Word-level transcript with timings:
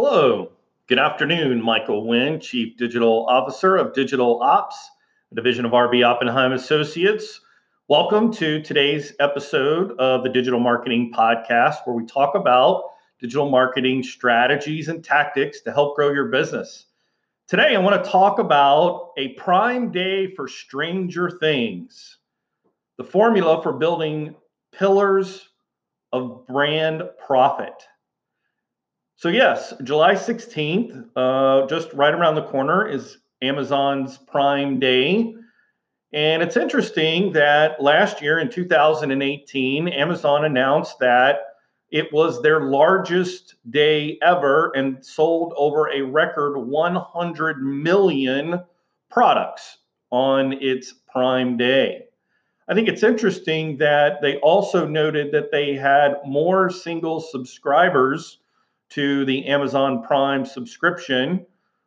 Hello, 0.00 0.52
good 0.86 1.00
afternoon. 1.00 1.60
Michael 1.60 2.06
Wynn, 2.06 2.38
Chief 2.38 2.76
Digital 2.76 3.26
Officer 3.26 3.76
of 3.76 3.94
Digital 3.94 4.40
Ops, 4.40 4.76
a 5.32 5.34
division 5.34 5.64
of 5.64 5.72
RB 5.72 6.06
Oppenheim 6.06 6.52
Associates. 6.52 7.40
Welcome 7.88 8.32
to 8.34 8.62
today's 8.62 9.12
episode 9.18 9.98
of 9.98 10.22
the 10.22 10.28
Digital 10.28 10.60
Marketing 10.60 11.10
Podcast, 11.12 11.78
where 11.84 11.96
we 11.96 12.06
talk 12.06 12.36
about 12.36 12.84
digital 13.20 13.50
marketing 13.50 14.04
strategies 14.04 14.86
and 14.86 15.02
tactics 15.02 15.62
to 15.62 15.72
help 15.72 15.96
grow 15.96 16.12
your 16.12 16.26
business. 16.26 16.86
Today, 17.48 17.74
I 17.74 17.80
want 17.80 18.04
to 18.04 18.08
talk 18.08 18.38
about 18.38 19.14
a 19.18 19.30
prime 19.30 19.90
day 19.90 20.32
for 20.32 20.46
Stranger 20.46 21.28
Things, 21.28 22.18
the 22.98 23.04
formula 23.04 23.60
for 23.64 23.72
building 23.72 24.36
pillars 24.70 25.48
of 26.12 26.46
brand 26.46 27.02
profit. 27.26 27.82
So, 29.18 29.30
yes, 29.30 29.74
July 29.82 30.14
16th, 30.14 31.08
uh, 31.16 31.66
just 31.66 31.92
right 31.92 32.14
around 32.14 32.36
the 32.36 32.44
corner, 32.44 32.86
is 32.86 33.18
Amazon's 33.42 34.16
Prime 34.16 34.78
Day. 34.78 35.34
And 36.12 36.40
it's 36.40 36.56
interesting 36.56 37.32
that 37.32 37.82
last 37.82 38.22
year 38.22 38.38
in 38.38 38.48
2018, 38.48 39.88
Amazon 39.88 40.44
announced 40.44 41.00
that 41.00 41.40
it 41.90 42.12
was 42.12 42.40
their 42.42 42.60
largest 42.60 43.56
day 43.68 44.20
ever 44.22 44.70
and 44.76 45.04
sold 45.04 45.52
over 45.56 45.90
a 45.90 46.00
record 46.00 46.56
100 46.56 47.60
million 47.60 48.62
products 49.10 49.78
on 50.12 50.52
its 50.52 50.92
Prime 50.92 51.56
Day. 51.56 52.04
I 52.68 52.74
think 52.74 52.86
it's 52.86 53.02
interesting 53.02 53.78
that 53.78 54.22
they 54.22 54.36
also 54.36 54.86
noted 54.86 55.32
that 55.32 55.50
they 55.50 55.74
had 55.74 56.18
more 56.24 56.70
single 56.70 57.18
subscribers 57.18 58.38
to 58.90 59.24
the 59.24 59.46
Amazon 59.46 60.02
Prime 60.02 60.44
subscription. 60.44 61.44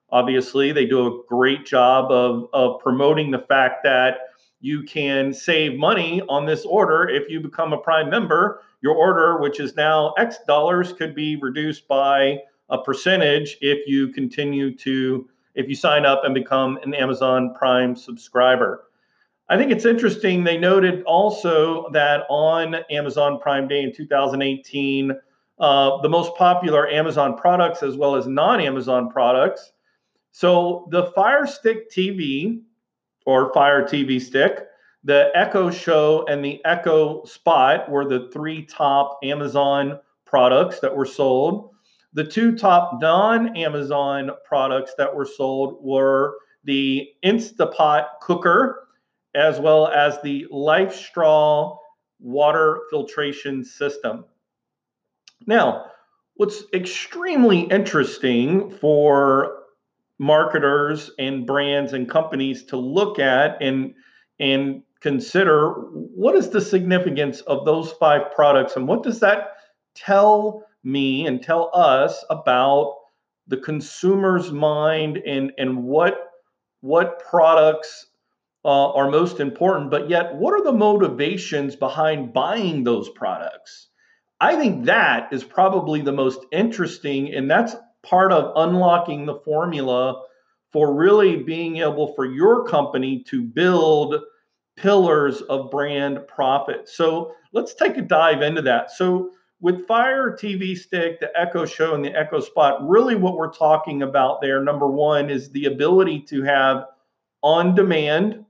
Obviously, 0.09 0.71
they 0.71 0.85
do 0.85 1.07
a 1.07 1.23
great 1.27 1.65
job 1.65 2.11
of, 2.11 2.47
of 2.53 2.79
promoting 2.81 3.31
the 3.31 3.39
fact 3.39 3.83
that 3.83 4.17
you 4.59 4.83
can 4.83 5.33
save 5.33 5.79
money 5.79 6.21
on 6.29 6.45
this 6.45 6.65
order 6.65 7.09
if 7.09 7.29
you 7.29 7.39
become 7.39 7.73
a 7.73 7.77
Prime 7.77 8.09
member 8.09 8.61
your 8.81 8.95
order, 8.95 9.39
which 9.39 9.59
is 9.59 9.75
now 9.75 10.13
X 10.17 10.37
dollars, 10.47 10.91
could 10.91 11.15
be 11.15 11.35
reduced 11.35 11.87
by 11.87 12.39
a 12.69 12.81
percentage 12.81 13.57
if 13.61 13.87
you 13.87 14.09
continue 14.09 14.75
to, 14.77 15.29
if 15.55 15.69
you 15.69 15.75
sign 15.75 16.05
up 16.05 16.23
and 16.23 16.33
become 16.33 16.77
an 16.83 16.93
Amazon 16.93 17.53
Prime 17.53 17.95
subscriber. 17.95 18.85
I 19.49 19.57
think 19.57 19.71
it's 19.71 19.85
interesting. 19.85 20.43
They 20.43 20.57
noted 20.57 21.03
also 21.03 21.89
that 21.91 22.23
on 22.29 22.75
Amazon 22.89 23.39
Prime 23.39 23.67
Day 23.67 23.83
in 23.83 23.93
2018, 23.93 25.11
uh, 25.61 26.01
the 26.01 26.09
most 26.09 26.35
popular 26.35 26.89
Amazon 26.89 27.37
products 27.37 27.83
as 27.83 27.95
well 27.95 28.15
as 28.15 28.27
non 28.27 28.59
Amazon 28.59 29.09
products. 29.09 29.71
So 30.31 30.87
the 30.91 31.11
Fire 31.15 31.47
Stick 31.47 31.89
TV 31.89 32.61
or 33.25 33.53
Fire 33.53 33.83
TV 33.83 34.21
Stick 34.21 34.67
the 35.03 35.31
Echo 35.33 35.71
Show 35.71 36.25
and 36.27 36.43
the 36.45 36.63
Echo 36.65 37.23
Spot 37.25 37.89
were 37.89 38.05
the 38.05 38.29
three 38.31 38.65
top 38.65 39.19
Amazon 39.23 39.99
products 40.25 40.79
that 40.79 40.95
were 40.95 41.05
sold. 41.05 41.71
The 42.13 42.23
two 42.23 42.55
top 42.55 42.99
non 43.01 43.55
Amazon 43.57 44.31
products 44.45 44.93
that 44.97 45.13
were 45.13 45.25
sold 45.25 45.77
were 45.81 46.35
the 46.65 47.09
Instapot 47.23 48.05
cooker 48.21 48.87
as 49.33 49.59
well 49.59 49.87
as 49.87 50.21
the 50.21 50.45
LifeStraw 50.51 51.77
water 52.19 52.81
filtration 52.89 53.63
system. 53.63 54.25
Now, 55.47 55.85
what's 56.35 56.63
extremely 56.73 57.61
interesting 57.61 58.71
for 58.71 59.57
marketers 60.19 61.11
and 61.17 61.47
brands 61.47 61.93
and 61.93 62.09
companies 62.09 62.63
to 62.65 62.77
look 62.77 63.19
at 63.19 63.61
and 63.61 63.93
and 64.39 64.83
consider 65.01 65.71
what 65.93 66.35
is 66.35 66.49
the 66.49 66.61
significance 66.61 67.41
of 67.41 67.65
those 67.65 67.91
five 67.93 68.31
products 68.31 68.75
and 68.75 68.87
what 68.87 69.01
does 69.01 69.19
that 69.19 69.57
tell 69.95 70.63
me 70.83 71.25
and 71.25 71.41
tell 71.41 71.71
us 71.73 72.23
about 72.29 72.95
the 73.47 73.57
consumer's 73.57 74.51
mind 74.51 75.17
and 75.17 75.51
and 75.57 75.83
what 75.83 76.29
what 76.81 77.19
products 77.19 78.07
uh, 78.63 78.91
are 78.93 79.09
most 79.09 79.39
important 79.39 79.89
but 79.89 80.07
yet 80.07 80.35
what 80.35 80.53
are 80.53 80.63
the 80.63 80.71
motivations 80.71 81.75
behind 81.75 82.31
buying 82.31 82.83
those 82.83 83.09
products 83.09 83.87
i 84.41 84.57
think 84.57 84.85
that 84.85 85.31
is 85.31 85.43
probably 85.45 86.01
the 86.01 86.11
most 86.11 86.41
interesting 86.51 87.33
and 87.33 87.49
that's 87.49 87.75
part 88.03 88.33
of 88.33 88.51
unlocking 88.57 89.25
the 89.25 89.39
formula 89.45 90.21
for 90.71 90.93
really 90.93 91.37
being 91.37 91.77
able 91.77 92.13
for 92.15 92.25
your 92.25 92.65
company 92.65 93.23
to 93.27 93.43
build 93.43 94.15
pillars 94.77 95.41
of 95.41 95.69
brand 95.69 96.25
profit. 96.27 96.87
So 96.87 97.33
let's 97.53 97.73
take 97.73 97.97
a 97.97 98.01
dive 98.01 98.41
into 98.41 98.61
that. 98.63 98.91
So 98.91 99.31
with 99.59 99.85
Fire 99.85 100.35
TV 100.35 100.75
Stick, 100.75 101.19
the 101.19 101.29
Echo 101.39 101.65
Show, 101.65 101.93
and 101.93 102.03
the 102.03 102.17
Echo 102.17 102.39
Spot, 102.39 102.87
really 102.87 103.15
what 103.15 103.37
we're 103.37 103.53
talking 103.53 104.01
about 104.01 104.41
there, 104.41 104.63
number 104.63 104.87
one, 104.87 105.29
is 105.29 105.51
the 105.51 105.65
ability 105.65 106.21
to 106.29 106.41
have 106.43 106.85
on 107.43 107.75
demand 107.75 108.45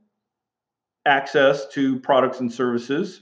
access 1.05 1.67
to 1.69 1.99
products 1.99 2.39
and 2.39 2.53
services, 2.53 3.21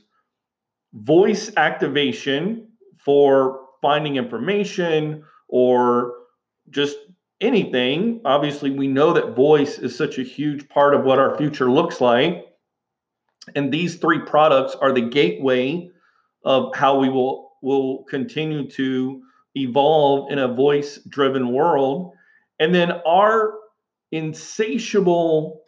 voice 0.93 1.51
activation 1.57 2.67
for 2.97 3.61
finding 3.81 4.17
information 4.17 5.23
or 5.47 6.13
just 6.69 6.97
anything. 7.41 8.21
Obviously, 8.25 8.71
we 8.71 8.87
know 8.87 9.13
that 9.13 9.35
voice 9.35 9.79
is 9.79 9.95
such 9.95 10.17
a 10.17 10.23
huge 10.23 10.67
part 10.69 10.93
of 10.93 11.03
what 11.03 11.19
our 11.19 11.37
future 11.37 11.71
looks 11.71 12.01
like. 12.01 12.45
And 13.55 13.71
these 13.71 13.95
three 13.95 14.19
products 14.19 14.75
are 14.75 14.91
the 14.91 15.01
gateway 15.01 15.89
of 16.43 16.75
how 16.75 16.99
we 16.99 17.09
will 17.09 17.49
will 17.61 18.03
continue 18.03 18.69
to 18.69 19.21
evolve 19.55 20.31
in 20.31 20.39
a 20.39 20.47
voice 20.47 20.97
driven 21.09 21.51
world. 21.51 22.13
And 22.59 22.73
then 22.73 22.91
our 23.05 23.53
insatiable 24.11 25.63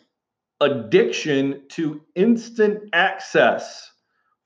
addiction 0.61 1.63
to 1.69 2.01
instant 2.15 2.89
access 2.93 3.90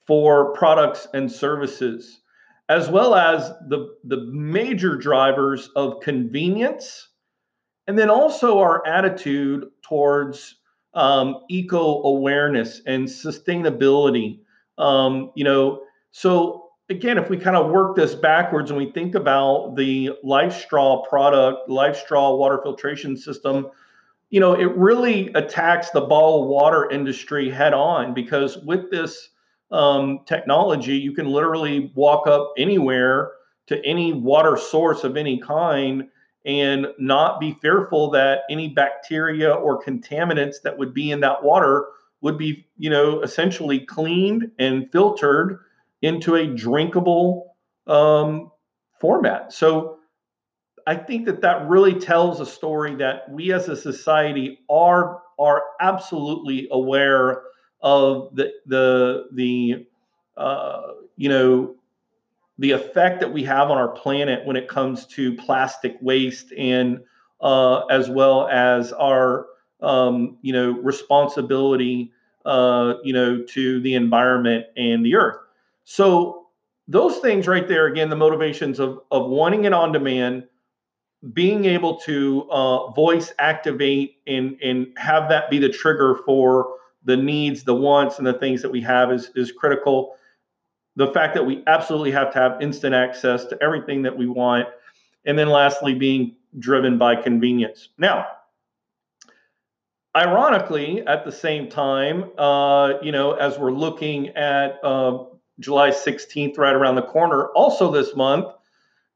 for 0.07 0.53
products 0.53 1.07
and 1.13 1.31
services, 1.31 2.21
as 2.69 2.89
well 2.89 3.15
as 3.15 3.49
the, 3.67 3.95
the 4.03 4.27
major 4.31 4.95
drivers 4.95 5.69
of 5.75 5.99
convenience, 6.01 7.09
and 7.87 7.97
then 7.97 8.09
also 8.09 8.59
our 8.59 8.85
attitude 8.87 9.67
towards 9.81 10.55
um, 10.93 11.41
eco 11.49 12.03
awareness 12.03 12.81
and 12.85 13.07
sustainability. 13.07 14.39
Um, 14.77 15.31
you 15.35 15.43
know, 15.43 15.83
so 16.11 16.65
again, 16.89 17.17
if 17.17 17.29
we 17.29 17.37
kind 17.37 17.55
of 17.55 17.71
work 17.71 17.95
this 17.95 18.15
backwards 18.15 18.71
and 18.71 18.77
we 18.77 18.91
think 18.91 19.15
about 19.15 19.75
the 19.75 20.11
LifeStraw 20.23 21.07
product, 21.07 21.69
LifeStraw 21.69 22.37
water 22.37 22.59
filtration 22.61 23.17
system, 23.17 23.69
you 24.29 24.39
know, 24.39 24.53
it 24.53 24.75
really 24.75 25.31
attacks 25.33 25.89
the 25.91 26.01
bottled 26.01 26.49
water 26.49 26.89
industry 26.89 27.49
head 27.49 27.73
on 27.73 28.13
because 28.13 28.57
with 28.65 28.89
this 28.91 29.29
um, 29.71 30.21
technology, 30.25 30.95
you 30.97 31.13
can 31.13 31.27
literally 31.27 31.91
walk 31.95 32.27
up 32.27 32.53
anywhere 32.57 33.31
to 33.67 33.83
any 33.85 34.13
water 34.13 34.57
source 34.57 35.03
of 35.03 35.17
any 35.17 35.39
kind 35.39 36.07
and 36.45 36.87
not 36.99 37.39
be 37.39 37.57
fearful 37.61 38.11
that 38.11 38.41
any 38.49 38.69
bacteria 38.69 39.51
or 39.51 39.83
contaminants 39.83 40.61
that 40.63 40.77
would 40.77 40.93
be 40.93 41.11
in 41.11 41.19
that 41.21 41.43
water 41.43 41.87
would 42.21 42.37
be, 42.37 42.67
you 42.77 42.89
know, 42.89 43.21
essentially 43.21 43.79
cleaned 43.79 44.51
and 44.59 44.91
filtered 44.91 45.59
into 46.01 46.35
a 46.35 46.45
drinkable 46.45 47.55
um, 47.87 48.51
format. 48.99 49.51
So 49.51 49.97
I 50.87 50.95
think 50.95 51.25
that 51.25 51.41
that 51.41 51.67
really 51.67 51.99
tells 51.99 52.39
a 52.39 52.45
story 52.45 52.95
that 52.95 53.29
we 53.29 53.51
as 53.51 53.67
a 53.67 53.75
society 53.75 54.59
are 54.69 55.21
are 55.37 55.63
absolutely 55.81 56.67
aware 56.71 57.41
of 57.85 58.35
the 58.35 58.51
the 58.65 59.27
the 59.31 59.85
uh, 60.35 60.81
you 61.15 61.29
know 61.29 61.75
the 62.57 62.71
effect 62.71 63.19
that 63.19 63.31
we 63.31 63.43
have 63.43 63.69
on 63.69 63.77
our 63.77 63.89
planet 63.89 64.45
when 64.45 64.55
it 64.55 64.67
comes 64.67 65.05
to 65.05 65.35
plastic 65.35 65.95
waste 66.01 66.51
and 66.57 66.99
uh, 67.41 67.85
as 67.85 68.09
well 68.09 68.47
as 68.47 68.91
our 68.93 69.45
um, 69.81 70.37
you 70.41 70.51
know 70.51 70.71
responsibility 70.71 72.11
uh, 72.45 72.95
you 73.03 73.13
know 73.13 73.43
to 73.43 73.79
the 73.81 73.93
environment 73.93 74.65
and 74.75 75.05
the 75.05 75.15
earth. 75.15 75.37
So 75.83 76.47
those 76.87 77.17
things 77.19 77.47
right 77.47 77.67
there 77.67 77.85
again 77.85 78.09
the 78.09 78.15
motivations 78.15 78.79
of 78.79 79.01
of 79.11 79.29
wanting 79.29 79.65
it 79.65 79.73
on 79.73 79.91
demand 79.91 80.47
being 81.33 81.65
able 81.65 81.97
to 81.97 82.47
uh, 82.49 82.91
voice 82.91 83.31
activate 83.37 84.17
and 84.25 84.57
and 84.63 84.87
have 84.97 85.29
that 85.29 85.51
be 85.51 85.59
the 85.59 85.69
trigger 85.69 86.15
for 86.25 86.75
the 87.05 87.15
needs 87.17 87.63
the 87.63 87.75
wants 87.75 88.17
and 88.17 88.27
the 88.27 88.33
things 88.33 88.61
that 88.61 88.71
we 88.71 88.81
have 88.81 89.11
is 89.11 89.31
is 89.35 89.51
critical 89.51 90.15
the 90.97 91.07
fact 91.07 91.33
that 91.35 91.45
we 91.45 91.61
absolutely 91.67 92.11
have 92.11 92.31
to 92.31 92.39
have 92.39 92.61
instant 92.61 92.95
access 92.95 93.45
to 93.45 93.57
everything 93.61 94.01
that 94.01 94.17
we 94.17 94.27
want 94.27 94.67
and 95.25 95.37
then 95.37 95.49
lastly, 95.49 95.93
being 95.93 96.35
driven 96.59 96.97
by 96.97 97.15
convenience. 97.15 97.89
Now, 97.97 98.27
ironically, 100.15 101.05
at 101.05 101.25
the 101.25 101.31
same 101.31 101.69
time, 101.69 102.31
uh, 102.37 102.93
you 103.01 103.11
know, 103.11 103.33
as 103.33 103.57
we're 103.57 103.71
looking 103.71 104.29
at 104.29 104.79
uh, 104.83 105.25
July 105.59 105.89
16th, 105.89 106.57
right 106.57 106.75
around 106.75 106.95
the 106.95 107.01
corner, 107.01 107.47
also 107.49 107.91
this 107.91 108.15
month, 108.15 108.53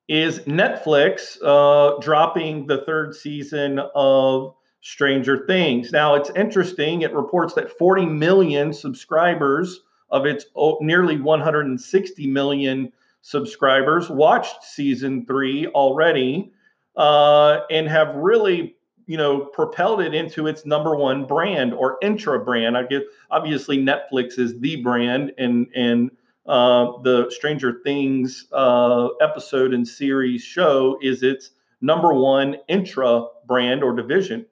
is 0.07 0.39
Netflix 0.39 1.37
uh, 1.45 1.99
dropping 1.99 2.65
the 2.65 2.83
third 2.85 3.15
season 3.15 3.79
of 3.93 4.55
Stranger 4.81 5.45
Things. 5.45 5.91
Now, 5.91 6.15
it's 6.15 6.31
interesting. 6.35 7.01
It 7.01 7.13
reports 7.13 7.53
that 7.55 7.77
40 7.77 8.05
million 8.05 8.73
subscribers 8.73 9.81
of 10.09 10.25
its 10.25 10.45
nearly 10.81 11.19
160 11.19 12.27
million 12.27 12.91
subscribers 13.21 14.09
watched 14.09 14.63
season 14.63 15.25
three 15.25 15.67
already 15.67 16.51
uh, 16.95 17.59
and 17.69 17.87
have 17.87 18.15
really 18.15 18.75
you 19.05 19.17
know 19.17 19.39
propelled 19.39 20.01
it 20.01 20.13
into 20.13 20.47
its 20.47 20.65
number 20.65 20.95
one 20.95 21.25
brand 21.25 21.73
or 21.73 21.97
intra 22.01 22.39
brand 22.39 22.77
i 22.77 22.83
guess 22.83 23.01
obviously 23.31 23.77
netflix 23.77 24.37
is 24.37 24.57
the 24.59 24.77
brand 24.77 25.31
and 25.37 25.67
and 25.75 26.11
uh, 26.45 26.99
the 27.03 27.29
stranger 27.29 27.81
things 27.83 28.47
uh, 28.53 29.07
episode 29.21 29.73
and 29.73 29.87
series 29.87 30.41
show 30.41 30.97
is 31.01 31.21
its 31.21 31.51
number 31.81 32.13
one 32.13 32.55
intra 32.67 33.25
brand 33.47 33.83
or 33.83 33.93
division 33.93 34.45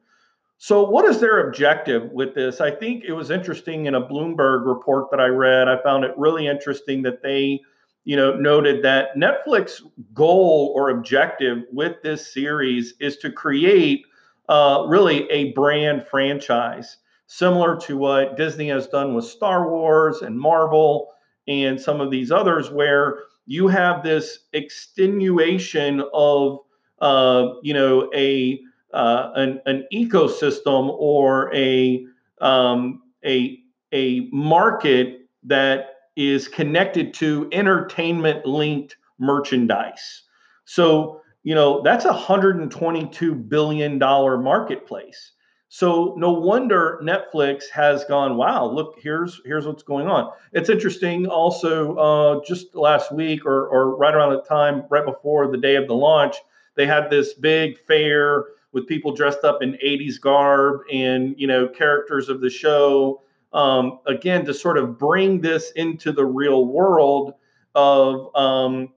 so, 0.60 0.84
what 0.84 1.06
is 1.06 1.20
their 1.20 1.48
objective 1.48 2.12
with 2.12 2.34
this? 2.34 2.62
I 2.62 2.72
think 2.72 3.04
it 3.04 3.14
was 3.14 3.30
interesting 3.30 3.86
in 3.86 3.94
a 3.94 4.02
Bloomberg 4.02 4.66
report 4.66 5.12
that 5.12 5.20
I 5.20 5.28
read. 5.28 5.68
I 5.68 5.82
found 5.84 6.04
it 6.04 6.18
really 6.18 6.48
interesting 6.48 7.04
that 7.04 7.22
they, 7.22 7.62
you 8.06 8.16
know, 8.16 8.34
noted 8.34 8.84
that 8.84 9.16
Netflix 9.16 9.84
goal 10.16 10.74
or 10.76 10.90
objective 10.90 11.64
with 11.72 12.02
this 12.02 12.34
series 12.34 12.96
is 13.00 13.18
to 13.18 13.32
create 13.32 14.06
uh, 14.50 14.86
really 14.88 15.30
a 15.30 15.54
brand 15.54 16.08
franchise, 16.10 16.98
similar 17.28 17.78
to 17.82 17.96
what 17.96 18.36
Disney 18.36 18.70
has 18.70 18.88
done 18.88 19.14
with 19.14 19.26
Star 19.26 19.70
Wars 19.70 20.24
and 20.24 20.40
Marvel 20.40 21.12
and 21.48 21.80
some 21.80 22.02
of 22.02 22.10
these 22.10 22.32
others, 22.32 22.72
where 22.72 23.20
you 23.46 23.68
have 23.68 24.02
this 24.02 24.40
extenuation 24.54 26.04
of, 26.14 26.62
uh, 27.00 27.50
you 27.62 27.76
know, 27.76 28.10
a 28.16 28.60
uh, 28.94 29.32
an, 29.36 29.62
an 29.66 29.86
ecosystem 29.94 30.96
or 30.98 31.54
a 31.54 32.06
um, 32.40 33.02
a 33.26 33.60
a 33.94 34.28
market 34.32 35.28
that 35.44 35.96
is 36.16 36.48
connected 36.48 37.14
to 37.14 37.48
entertainment 37.52 38.46
linked 38.46 38.98
merchandise. 39.20 40.24
So 40.66 41.22
you 41.44 41.56
know 41.56 41.82
that's 41.82 42.06
a 42.06 42.10
122 42.10 43.36
billion 43.36 44.00
dollar 44.00 44.38
marketplace. 44.38 45.32
So 45.70 46.16
no 46.18 46.32
wonder 46.32 47.00
Netflix 47.04 47.64
has 47.74 48.06
gone. 48.06 48.38
Wow, 48.38 48.72
look 48.72 48.96
here's 49.02 49.42
here's 49.46 49.68
what's 49.68 49.84
going 49.84 50.08
on. 50.08 50.32
It's 50.54 50.70
interesting. 50.70 51.28
Also, 51.28 51.96
uh, 51.96 52.42
just 52.48 52.74
last 52.74 53.12
week 53.12 53.46
or 53.46 53.68
or 53.68 53.98
right 53.98 54.16
around 54.16 54.34
the 54.34 54.42
time, 54.42 54.84
right 54.90 55.06
before 55.06 55.52
the 55.52 55.58
day 55.58 55.76
of 55.76 55.88
the 55.88 55.94
launch, 55.94 56.38
they 56.76 56.86
had 56.86 57.10
this 57.10 57.34
big 57.34 57.78
fair 57.80 58.46
with 58.78 58.86
people 58.86 59.12
dressed 59.12 59.44
up 59.44 59.64
in 59.64 59.74
80s 59.84 60.22
garb 60.22 60.82
and 60.94 61.34
you 61.36 61.48
know 61.48 61.68
characters 61.68 62.30
of 62.30 62.42
the 62.42 62.50
show 62.50 63.24
um, 63.52 64.00
again 64.06 64.46
to 64.46 64.54
sort 64.54 64.78
of 64.78 65.00
bring 65.00 65.42
this 65.42 65.72
into 65.72 66.12
the 66.12 66.24
real 66.24 66.66
world 66.66 67.34
of 67.74 68.36
um, 68.36 68.90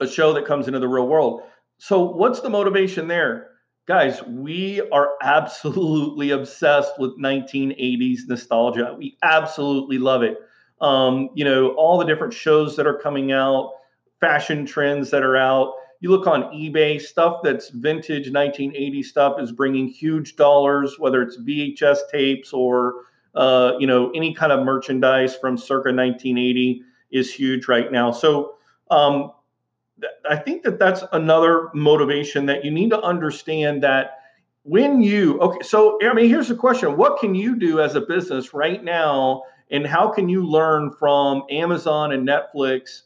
a 0.00 0.08
show 0.08 0.32
that 0.32 0.46
comes 0.46 0.66
into 0.66 0.80
the 0.80 0.88
real 0.88 1.06
world. 1.06 1.42
So 1.78 2.02
what's 2.02 2.40
the 2.40 2.50
motivation 2.50 3.06
there? 3.06 3.50
Guys 3.86 4.20
we 4.24 4.80
are 4.90 5.10
absolutely 5.22 6.30
obsessed 6.32 6.98
with 6.98 7.16
1980s 7.20 8.26
nostalgia. 8.26 8.96
We 8.98 9.16
absolutely 9.22 9.98
love 9.98 10.24
it. 10.24 10.38
Um, 10.80 11.30
you 11.36 11.44
know 11.44 11.68
all 11.68 11.98
the 11.98 12.04
different 12.04 12.32
shows 12.32 12.74
that 12.74 12.86
are 12.88 12.98
coming 12.98 13.30
out 13.30 13.74
fashion 14.20 14.66
trends 14.66 15.12
that 15.12 15.22
are 15.22 15.36
out 15.36 15.74
you 16.00 16.10
look 16.10 16.26
on 16.26 16.44
eBay, 16.44 17.00
stuff 17.00 17.40
that's 17.42 17.70
vintage 17.70 18.30
1980 18.30 19.02
stuff 19.02 19.40
is 19.40 19.50
bringing 19.50 19.88
huge 19.88 20.36
dollars, 20.36 20.98
whether 20.98 21.22
it's 21.22 21.38
VHS 21.38 21.98
tapes 22.10 22.52
or 22.52 23.04
uh, 23.34 23.72
you 23.78 23.86
know 23.86 24.10
any 24.10 24.34
kind 24.34 24.52
of 24.52 24.64
merchandise 24.64 25.34
from 25.34 25.58
circa 25.58 25.88
1980 25.88 26.82
is 27.10 27.32
huge 27.32 27.68
right 27.68 27.90
now. 27.90 28.12
So 28.12 28.54
um, 28.90 29.32
th- 30.00 30.12
I 30.28 30.36
think 30.36 30.62
that 30.62 30.78
that's 30.78 31.02
another 31.12 31.68
motivation 31.74 32.46
that 32.46 32.64
you 32.64 32.70
need 32.70 32.90
to 32.90 33.00
understand 33.00 33.82
that 33.82 34.18
when 34.64 35.00
you 35.00 35.38
okay 35.40 35.62
so 35.62 35.98
i 36.02 36.12
mean 36.12 36.28
here's 36.28 36.48
the 36.48 36.54
question. 36.54 36.96
What 36.96 37.18
can 37.18 37.34
you 37.34 37.56
do 37.56 37.80
as 37.80 37.94
a 37.96 38.00
business 38.00 38.54
right 38.54 38.82
now 38.82 39.42
and 39.70 39.86
how 39.86 40.08
can 40.08 40.28
you 40.28 40.46
learn 40.46 40.92
from 40.92 41.42
amazon 41.50 42.12
and 42.12 42.28
netflix? 42.28 43.02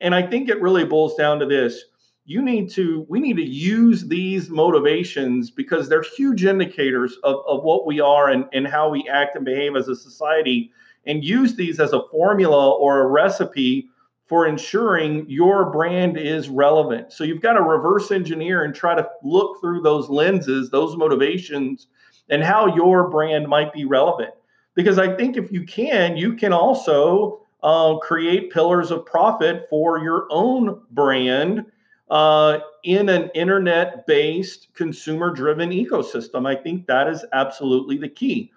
And 0.00 0.14
i 0.14 0.22
think 0.22 0.48
it 0.48 0.60
really 0.60 0.84
boils 0.84 1.14
down 1.14 1.38
to 1.38 1.46
this 1.46 1.84
you 2.26 2.40
need 2.40 2.70
to 2.70 3.04
we 3.08 3.20
need 3.20 3.36
to 3.36 3.44
use 3.44 4.06
these 4.06 4.48
motivations 4.48 5.50
because 5.50 5.88
they're 5.88 6.02
huge 6.02 6.44
indicators 6.44 7.18
of, 7.22 7.36
of 7.46 7.62
what 7.62 7.86
we 7.86 8.00
are 8.00 8.30
and, 8.30 8.46
and 8.52 8.66
how 8.66 8.88
we 8.88 9.06
act 9.08 9.36
and 9.36 9.44
behave 9.44 9.76
as 9.76 9.88
a 9.88 9.96
society 9.96 10.72
and 11.06 11.22
use 11.22 11.54
these 11.54 11.80
as 11.80 11.92
a 11.92 12.02
formula 12.10 12.72
or 12.72 13.00
a 13.00 13.06
recipe 13.06 13.88
for 14.26 14.46
ensuring 14.46 15.28
your 15.28 15.70
brand 15.70 16.16
is 16.16 16.48
relevant. 16.48 17.12
So 17.12 17.24
you've 17.24 17.42
got 17.42 17.52
to 17.54 17.62
reverse 17.62 18.10
engineer 18.10 18.64
and 18.64 18.74
try 18.74 18.94
to 18.94 19.06
look 19.22 19.60
through 19.60 19.82
those 19.82 20.08
lenses 20.08 20.70
those 20.70 20.96
motivations 20.96 21.88
and 22.30 22.42
how 22.42 22.74
your 22.74 23.10
brand 23.10 23.46
might 23.46 23.72
be 23.74 23.84
relevant. 23.84 24.32
Because 24.74 24.98
i 24.98 25.14
think 25.14 25.36
if 25.36 25.52
you 25.52 25.64
can 25.64 26.16
you 26.16 26.34
can 26.34 26.54
also 26.54 27.40
uh, 27.62 27.96
create 27.96 28.52
pillars 28.52 28.90
of 28.90 29.06
profit 29.06 29.66
for 29.70 29.98
your 29.98 30.26
own 30.30 30.80
brand 30.90 31.64
uh, 32.10 32.58
in 32.82 33.08
an 33.08 33.30
internet 33.34 34.06
based, 34.06 34.68
consumer 34.74 35.30
driven 35.30 35.70
ecosystem. 35.70 36.46
I 36.46 36.54
think 36.54 36.86
that 36.86 37.08
is 37.08 37.24
absolutely 37.32 37.96
the 37.96 38.08
key. 38.08 38.52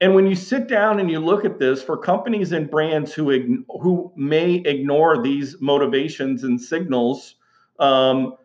And 0.00 0.14
when 0.14 0.26
you 0.26 0.34
sit 0.34 0.68
down 0.68 1.00
and 1.00 1.10
you 1.10 1.18
look 1.18 1.44
at 1.44 1.58
this 1.58 1.82
for 1.82 1.96
companies 1.96 2.52
and 2.52 2.70
brands 2.70 3.12
who, 3.12 3.64
who 3.80 4.12
may 4.16 4.56
ignore 4.56 5.22
these 5.22 5.56
motivations 5.60 6.44
and 6.44 6.60
signals, 6.60 7.36
um, 7.78 8.36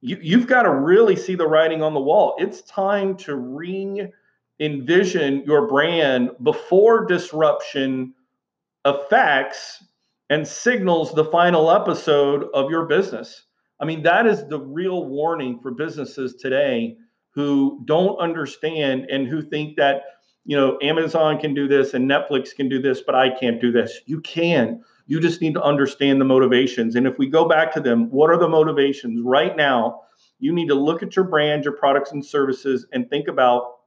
you, 0.00 0.18
you've 0.20 0.46
got 0.46 0.62
to 0.62 0.70
really 0.70 1.16
see 1.16 1.34
the 1.34 1.46
writing 1.46 1.82
on 1.82 1.94
the 1.94 2.00
wall. 2.00 2.34
It's 2.38 2.62
time 2.62 3.16
to 3.18 3.36
re 3.36 4.08
envision 4.60 5.42
your 5.44 5.66
brand 5.66 6.30
before 6.42 7.04
disruption 7.04 8.14
affects 8.84 9.84
and 10.30 10.46
signals 10.46 11.12
the 11.14 11.24
final 11.26 11.70
episode 11.70 12.48
of 12.54 12.70
your 12.70 12.86
business. 12.86 13.42
I 13.82 13.84
mean, 13.84 14.04
that 14.04 14.26
is 14.26 14.46
the 14.46 14.60
real 14.60 15.06
warning 15.06 15.58
for 15.60 15.72
businesses 15.72 16.36
today 16.36 16.96
who 17.30 17.82
don't 17.84 18.16
understand 18.18 19.06
and 19.10 19.26
who 19.26 19.42
think 19.42 19.76
that, 19.76 20.02
you 20.44 20.56
know, 20.56 20.78
Amazon 20.80 21.40
can 21.40 21.52
do 21.52 21.66
this 21.66 21.92
and 21.92 22.08
Netflix 22.08 22.54
can 22.54 22.68
do 22.68 22.80
this, 22.80 23.02
but 23.04 23.16
I 23.16 23.30
can't 23.30 23.60
do 23.60 23.72
this. 23.72 24.00
You 24.06 24.20
can. 24.20 24.84
You 25.06 25.18
just 25.18 25.40
need 25.40 25.54
to 25.54 25.62
understand 25.62 26.20
the 26.20 26.24
motivations. 26.24 26.94
And 26.94 27.08
if 27.08 27.18
we 27.18 27.26
go 27.26 27.48
back 27.48 27.72
to 27.74 27.80
them, 27.80 28.08
what 28.10 28.30
are 28.30 28.38
the 28.38 28.48
motivations 28.48 29.20
right 29.24 29.56
now? 29.56 30.02
You 30.38 30.52
need 30.52 30.68
to 30.68 30.76
look 30.76 31.02
at 31.02 31.16
your 31.16 31.24
brand, 31.24 31.64
your 31.64 31.74
products 31.74 32.12
and 32.12 32.24
services, 32.24 32.86
and 32.92 33.10
think 33.10 33.26
about 33.26 33.78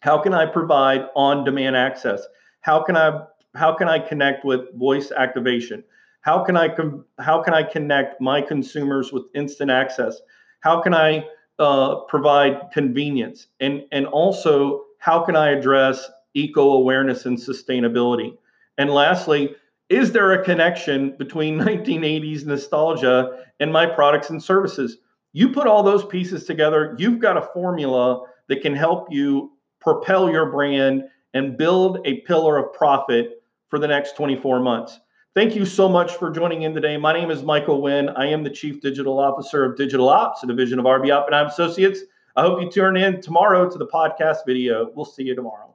how 0.00 0.18
can 0.18 0.34
I 0.34 0.44
provide 0.44 1.06
on-demand 1.16 1.74
access? 1.74 2.22
How 2.60 2.82
can 2.82 2.96
I 2.98 3.22
how 3.54 3.74
can 3.74 3.88
I 3.88 3.98
connect 3.98 4.44
with 4.44 4.60
voice 4.74 5.10
activation? 5.10 5.82
How 6.20 6.44
can 6.44 6.56
I 6.56 6.68
com- 6.68 7.04
how 7.18 7.42
can 7.42 7.54
I 7.54 7.62
connect 7.62 8.20
my 8.20 8.42
consumers 8.42 9.12
with 9.12 9.24
instant 9.34 9.70
access? 9.70 10.20
How 10.60 10.80
can 10.80 10.94
I 10.94 11.24
uh, 11.58 12.00
provide 12.08 12.70
convenience? 12.72 13.46
And 13.60 13.84
and 13.92 14.06
also 14.06 14.84
how 14.98 15.24
can 15.24 15.36
I 15.36 15.50
address 15.50 16.10
eco 16.34 16.72
awareness 16.72 17.26
and 17.26 17.38
sustainability? 17.38 18.36
And 18.76 18.90
lastly, 18.90 19.54
is 19.88 20.12
there 20.12 20.32
a 20.32 20.44
connection 20.44 21.16
between 21.18 21.58
1980s 21.58 22.44
nostalgia 22.44 23.44
and 23.60 23.72
my 23.72 23.86
products 23.86 24.30
and 24.30 24.42
services? 24.42 24.98
You 25.32 25.50
put 25.50 25.66
all 25.66 25.82
those 25.82 26.04
pieces 26.04 26.44
together, 26.44 26.96
you've 26.98 27.20
got 27.20 27.36
a 27.36 27.48
formula 27.54 28.24
that 28.48 28.62
can 28.62 28.74
help 28.74 29.08
you 29.10 29.52
propel 29.80 30.30
your 30.30 30.50
brand 30.50 31.04
and 31.34 31.56
build 31.56 32.00
a 32.04 32.20
pillar 32.22 32.56
of 32.56 32.72
profit 32.72 33.42
for 33.68 33.78
the 33.78 33.86
next 33.86 34.16
24 34.16 34.60
months. 34.60 34.98
Thank 35.38 35.54
you 35.54 35.64
so 35.64 35.88
much 35.88 36.14
for 36.16 36.32
joining 36.32 36.62
in 36.62 36.74
today. 36.74 36.96
My 36.96 37.12
name 37.12 37.30
is 37.30 37.44
Michael 37.44 37.80
Wynn. 37.80 38.08
I 38.08 38.26
am 38.26 38.42
the 38.42 38.50
Chief 38.50 38.80
Digital 38.80 39.20
Officer 39.20 39.64
of 39.64 39.76
Digital 39.76 40.08
Ops, 40.08 40.42
a 40.42 40.48
division 40.48 40.80
of 40.80 40.84
RB 40.84 41.16
Oppenheim 41.16 41.46
Associates. 41.46 42.00
I 42.34 42.42
hope 42.42 42.60
you 42.60 42.68
tune 42.68 42.96
in 42.96 43.20
tomorrow 43.20 43.70
to 43.70 43.78
the 43.78 43.86
podcast 43.86 44.38
video. 44.44 44.90
We'll 44.96 45.04
see 45.04 45.22
you 45.22 45.36
tomorrow. 45.36 45.67